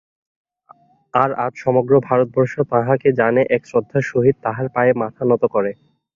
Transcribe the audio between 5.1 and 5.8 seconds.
নত করে।